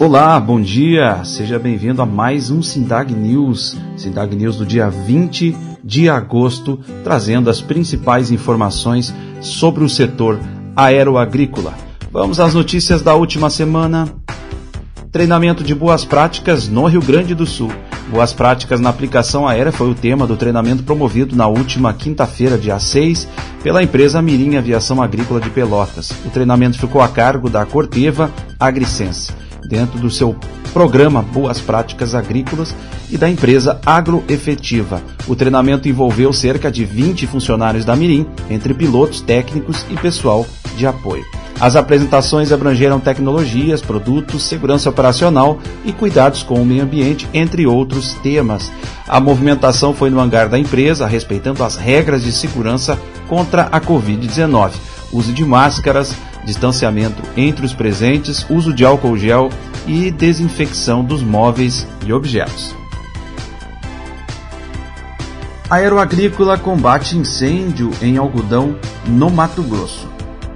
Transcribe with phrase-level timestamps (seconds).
[0.00, 5.56] Olá, bom dia, seja bem-vindo a mais um Sindag News, Sindag News do dia 20
[5.82, 10.38] de agosto, trazendo as principais informações sobre o setor
[10.76, 11.74] aeroagrícola.
[12.12, 14.08] Vamos às notícias da última semana.
[15.10, 17.72] Treinamento de boas práticas no Rio Grande do Sul.
[18.08, 22.78] Boas práticas na aplicação aérea foi o tema do treinamento promovido na última quinta-feira, dia
[22.78, 23.26] 6,
[23.64, 26.12] pela empresa Mirim Aviação Agrícola de Pelotas.
[26.24, 28.30] O treinamento ficou a cargo da Corteva
[28.60, 29.37] Agricense
[29.68, 30.34] dentro do seu
[30.72, 32.74] programa Boas Práticas Agrícolas
[33.10, 35.02] e da empresa Agroefetiva.
[35.26, 40.86] O treinamento envolveu cerca de 20 funcionários da Mirim, entre pilotos, técnicos e pessoal de
[40.86, 41.24] apoio.
[41.60, 48.14] As apresentações abrangeram tecnologias, produtos, segurança operacional e cuidados com o meio ambiente, entre outros
[48.14, 48.70] temas.
[49.08, 54.70] A movimentação foi no hangar da empresa, respeitando as regras de segurança contra a Covid-19.
[55.12, 56.14] Uso de máscaras,
[56.48, 59.50] distanciamento entre os presentes, uso de álcool gel
[59.86, 62.74] e desinfecção dos móveis e objetos.
[65.68, 70.08] Aeroagrícola combate incêndio em algodão no Mato Grosso.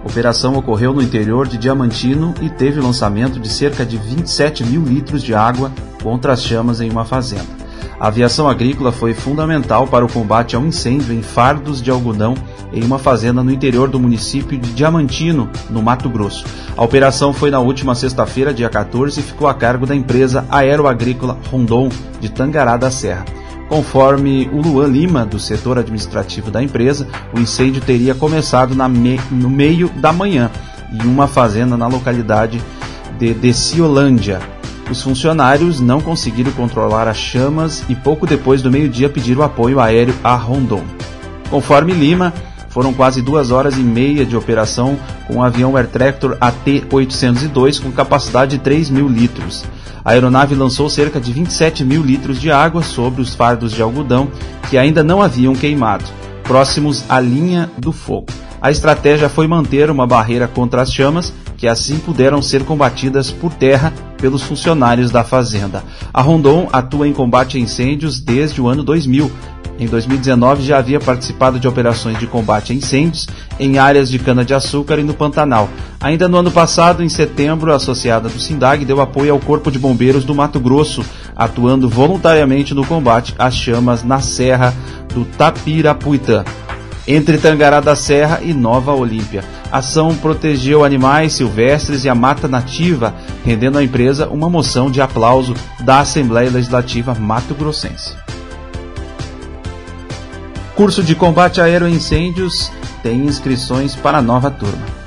[0.02, 5.22] Operação ocorreu no interior de Diamantino e teve lançamento de cerca de 27 mil litros
[5.22, 5.70] de água
[6.02, 7.61] contra as chamas em uma fazenda.
[8.02, 12.34] A aviação agrícola foi fundamental para o combate ao incêndio em fardos de algodão
[12.72, 16.44] em uma fazenda no interior do município de Diamantino, no Mato Grosso.
[16.76, 21.38] A operação foi na última sexta-feira, dia 14, e ficou a cargo da empresa aeroagrícola
[21.48, 23.24] Rondon, de Tangará da Serra.
[23.68, 29.48] Conforme o Luan Lima, do setor administrativo da empresa, o incêndio teria começado me no
[29.48, 30.50] meio da manhã
[30.92, 32.60] em uma fazenda na localidade
[33.16, 34.40] de Deciolândia,
[34.90, 40.14] os funcionários não conseguiram controlar as chamas e pouco depois do meio-dia pediram apoio aéreo
[40.22, 40.82] a Rondon.
[41.48, 42.32] Conforme Lima,
[42.68, 47.92] foram quase duas horas e meia de operação com o avião Air Tractor AT-802 com
[47.92, 49.64] capacidade de 3 mil litros.
[50.04, 54.30] A aeronave lançou cerca de 27 mil litros de água sobre os fardos de algodão
[54.68, 56.04] que ainda não haviam queimado,
[56.42, 58.28] próximos à linha do fogo.
[58.60, 63.54] A estratégia foi manter uma barreira contra as chamas, que assim puderam ser combatidas por
[63.54, 65.84] terra pelos funcionários da fazenda.
[66.12, 69.30] A Rondon atua em combate a incêndios desde o ano 2000.
[69.78, 73.28] Em 2019 já havia participado de operações de combate a incêndios
[73.60, 75.68] em áreas de cana-de-açúcar e no Pantanal.
[76.00, 79.78] Ainda no ano passado, em setembro, a associada do SINDAG deu apoio ao Corpo de
[79.78, 81.04] Bombeiros do Mato Grosso,
[81.36, 84.74] atuando voluntariamente no combate às chamas na Serra
[85.14, 86.42] do Tapirapuitã
[87.06, 89.44] entre Tangará da Serra e Nova Olímpia.
[89.70, 93.14] A ação protegeu animais silvestres e a mata nativa,
[93.44, 98.14] rendendo à empresa uma moção de aplauso da Assembleia Legislativa Mato Grossense.
[100.74, 102.70] Curso de combate aéreo a incêndios
[103.02, 105.01] tem inscrições para a nova turma.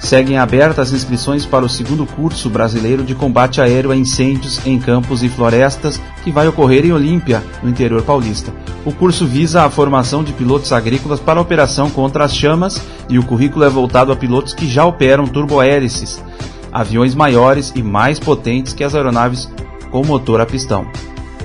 [0.00, 4.78] Seguem abertas as inscrições para o segundo curso brasileiro de combate aéreo a incêndios em
[4.78, 8.50] campos e florestas, que vai ocorrer em Olímpia, no interior paulista.
[8.84, 13.18] O curso visa a formação de pilotos agrícolas para a operação contra as chamas e
[13.18, 16.24] o currículo é voltado a pilotos que já operam turbohélices,
[16.72, 19.50] aviões maiores e mais potentes que as aeronaves
[19.90, 20.86] com motor a pistão.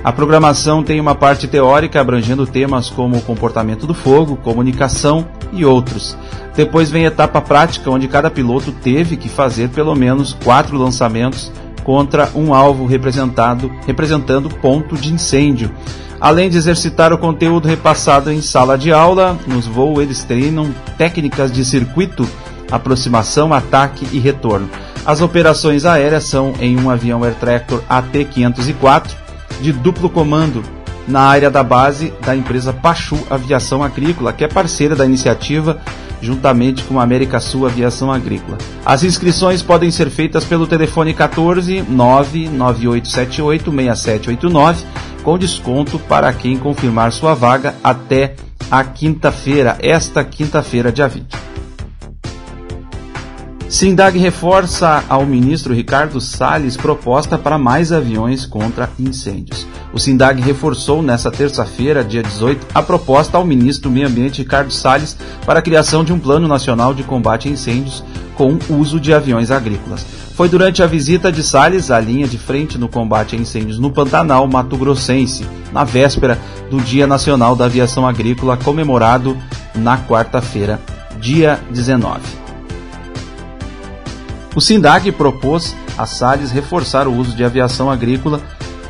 [0.02, 5.64] A programação tem uma parte teórica abrangendo temas como o comportamento do fogo, comunicação e
[5.64, 6.16] outros.
[6.54, 11.52] Depois vem a etapa prática, onde cada piloto teve que fazer pelo menos quatro lançamentos
[11.84, 15.70] contra um alvo representado, representando ponto de incêndio.
[16.20, 21.52] Além de exercitar o conteúdo repassado em sala de aula, nos voos eles treinam técnicas
[21.52, 22.26] de circuito,
[22.70, 24.68] aproximação, ataque e retorno.
[25.04, 29.10] As operações aéreas são em um avião Air Tractor AT-504
[29.60, 30.64] de duplo comando
[31.06, 35.80] na área da base da empresa Pachu Aviação Agrícola, que é parceira da iniciativa
[36.20, 38.58] juntamente com a América Sul Aviação Agrícola.
[38.84, 44.84] As inscrições podem ser feitas pelo telefone 14 99878 6789
[45.22, 48.34] com desconto para quem confirmar sua vaga até
[48.70, 51.45] a quinta-feira, esta quinta-feira, dia 20.
[53.68, 59.66] Sindag reforça ao ministro Ricardo Salles proposta para mais aviões contra incêndios.
[59.92, 64.72] O Sindag reforçou nesta terça-feira, dia 18, a proposta ao ministro do Meio Ambiente Ricardo
[64.72, 68.04] Salles para a criação de um plano nacional de combate a incêndios
[68.36, 70.06] com uso de aviões agrícolas.
[70.36, 73.90] Foi durante a visita de Salles à linha de frente no combate a incêndios no
[73.90, 76.38] Pantanal Mato Grossense, na véspera
[76.70, 79.36] do Dia Nacional da Aviação Agrícola comemorado
[79.74, 80.80] na quarta-feira,
[81.20, 82.45] dia 19.
[84.56, 88.40] O SINDAG propôs a Salles reforçar o uso de aviação agrícola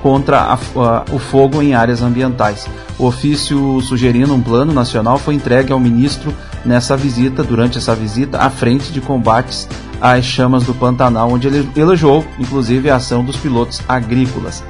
[0.00, 2.68] contra a, a, o fogo em áreas ambientais.
[2.96, 6.32] O ofício sugerindo um plano nacional foi entregue ao ministro
[6.64, 9.68] nessa visita, durante essa visita, à frente de combates
[10.00, 14.62] às chamas do Pantanal, onde ele elogiou, inclusive, a ação dos pilotos agrícolas.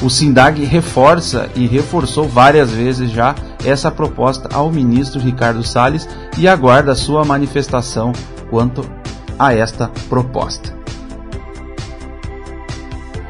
[0.00, 3.34] O SINDAG reforça e reforçou várias vezes já
[3.64, 6.08] essa proposta ao ministro Ricardo Salles
[6.38, 8.12] e aguarda sua manifestação
[8.48, 8.88] quanto
[9.38, 10.74] a esta proposta.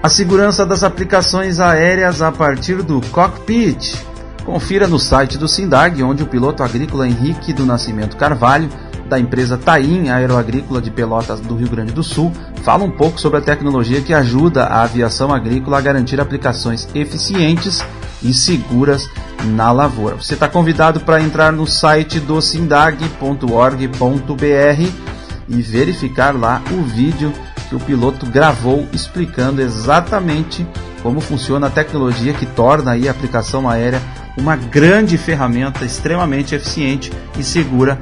[0.03, 3.97] A segurança das aplicações aéreas a partir do cockpit.
[4.45, 8.69] Confira no site do SINDAG, onde o piloto agrícola Henrique do Nascimento Carvalho,
[9.09, 12.33] da empresa Taim Aeroagrícola de Pelotas do Rio Grande do Sul,
[12.63, 17.83] fala um pouco sobre a tecnologia que ajuda a aviação agrícola a garantir aplicações eficientes
[18.23, 19.09] e seguras
[19.45, 20.17] na lavoura.
[20.17, 25.16] Você está convidado para entrar no site do sindag.org.br
[25.49, 27.33] e verificar lá o vídeo
[27.69, 30.67] que o piloto gravou explicando exatamente
[31.03, 34.01] como funciona a tecnologia que torna a aplicação aérea
[34.37, 37.99] uma grande ferramenta extremamente eficiente e segura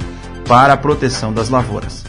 [0.46, 2.04] para a proteção das lavouras.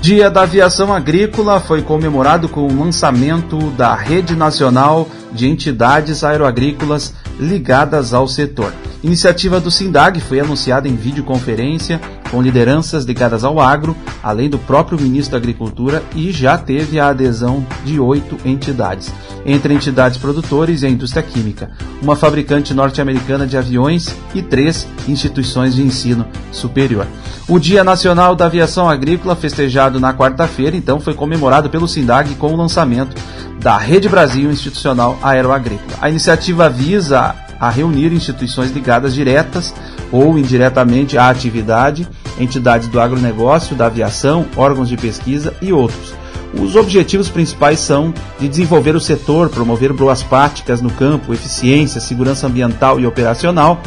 [0.00, 7.12] Dia da Aviação Agrícola foi comemorado com o lançamento da Rede Nacional de Entidades Aeroagrícolas
[7.40, 8.72] ligadas ao setor.
[9.02, 12.00] Iniciativa do SINDAG foi anunciada em videoconferência
[12.30, 17.08] com lideranças ligadas ao agro, além do próprio ministro da Agricultura, e já teve a
[17.08, 19.12] adesão de oito entidades,
[19.44, 21.70] entre entidades produtores e a indústria química,
[22.02, 27.06] uma fabricante norte-americana de aviões e três instituições de ensino superior.
[27.48, 32.52] O Dia Nacional da Aviação Agrícola, festejado na quarta-feira, então foi comemorado pelo SINDAG com
[32.52, 33.16] o lançamento
[33.60, 35.98] da Rede Brasil Institucional Aeroagrícola.
[36.00, 39.74] A iniciativa visa a reunir instituições ligadas diretas
[40.12, 42.06] ou indiretamente à atividade,
[42.38, 46.14] entidades do agronegócio, da aviação, órgãos de pesquisa e outros.
[46.54, 52.46] Os objetivos principais são de desenvolver o setor, promover boas práticas no campo, eficiência, segurança
[52.46, 53.80] ambiental e operacional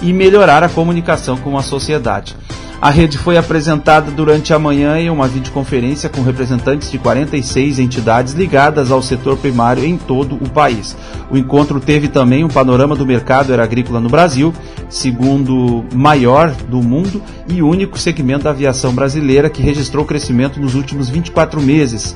[0.00, 2.36] e melhorar a comunicação com a sociedade.
[2.80, 8.34] A rede foi apresentada durante a manhã em uma videoconferência com representantes de 46 entidades
[8.34, 10.94] ligadas ao setor primário em todo o país.
[11.30, 14.52] O encontro teve também um panorama do mercado agrícola no Brasil,
[14.90, 21.08] segundo maior do mundo e único segmento da aviação brasileira que registrou crescimento nos últimos
[21.08, 22.14] 24 meses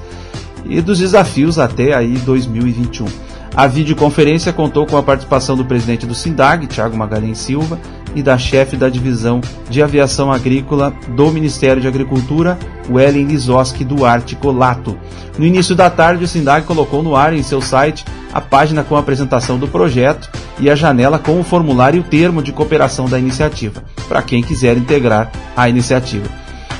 [0.66, 3.06] e dos desafios até aí 2021.
[3.54, 7.80] A videoconferência contou com a participação do presidente do SINDAG, Tiago Magalhães Silva,
[8.14, 12.58] e da chefe da divisão de aviação agrícola do Ministério de Agricultura,
[12.88, 14.98] Wellen Lizoski Duarte Colato.
[15.38, 18.96] No início da tarde, o SINDAG colocou no ar em seu site a página com
[18.96, 23.08] a apresentação do projeto e a janela com o formulário e o termo de cooperação
[23.08, 26.28] da iniciativa, para quem quiser integrar a iniciativa.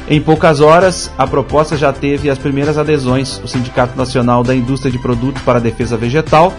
[0.09, 3.41] Em poucas horas, a proposta já teve as primeiras adesões.
[3.44, 6.53] O Sindicato Nacional da Indústria de Produtos para a Defesa Vegetal,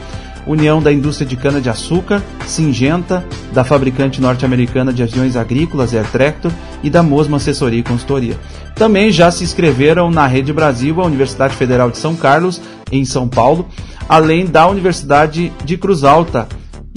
[0.45, 6.51] União da Indústria de Cana-de-Açúcar, Singenta, da fabricante norte-americana de aviões agrícolas Air Tractor
[6.83, 8.37] e da Mosma Assessoria e Consultoria.
[8.75, 12.61] Também já se inscreveram na Rede Brasil a Universidade Federal de São Carlos,
[12.91, 13.67] em São Paulo,
[14.09, 16.47] além da Universidade de Cruz Alta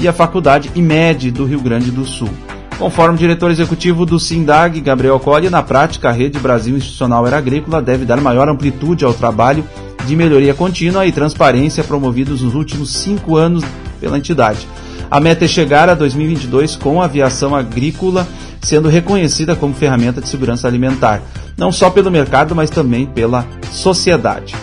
[0.01, 2.31] e a Faculdade IMED do Rio Grande do Sul.
[2.79, 7.39] Conforme o diretor executivo do SINDAG, Gabriel Colli, na prática, a Rede Brasil Institucional Era
[7.39, 9.65] Agrícola deve dar maior amplitude ao trabalho
[10.07, 13.65] de melhoria contínua e transparência promovidos nos últimos cinco anos
[14.01, 14.67] pela entidade.
[15.11, 18.27] A meta é chegar a 2022 com a aviação agrícola
[18.61, 21.23] sendo reconhecida como ferramenta de segurança alimentar,
[21.57, 24.55] não só pelo mercado, mas também pela sociedade.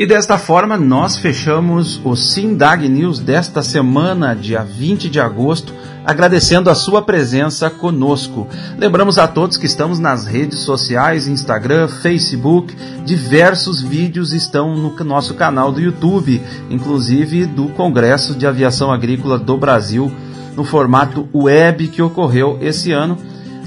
[0.00, 5.74] E desta forma, nós fechamos o Sindag News desta semana, dia 20 de agosto,
[6.04, 8.46] agradecendo a sua presença conosco.
[8.78, 15.34] Lembramos a todos que estamos nas redes sociais, Instagram, Facebook, diversos vídeos estão no nosso
[15.34, 16.40] canal do YouTube,
[16.70, 20.12] inclusive do Congresso de Aviação Agrícola do Brasil,
[20.54, 23.18] no formato web que ocorreu esse ano.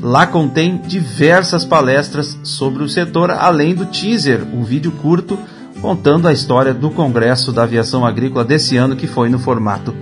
[0.01, 5.37] Lá contém diversas palestras sobre o setor, além do teaser, um vídeo curto
[5.81, 9.93] contando a história do Congresso da Aviação Agrícola desse ano que foi no formato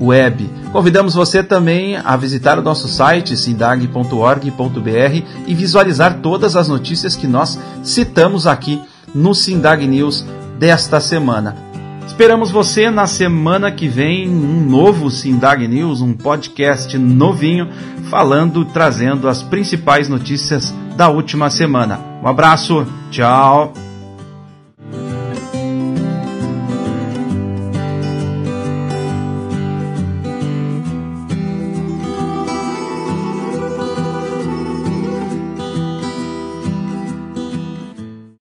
[0.00, 0.48] web.
[0.72, 7.26] Convidamos você também a visitar o nosso site sindag.org.br e visualizar todas as notícias que
[7.26, 8.80] nós citamos aqui
[9.14, 10.24] no Sindag News
[10.58, 11.68] desta semana.
[12.06, 17.68] Esperamos você na semana que vem, um novo Sindag News, um podcast novinho,
[18.10, 22.00] falando, trazendo as principais notícias da última semana.
[22.22, 23.87] Um abraço, tchau!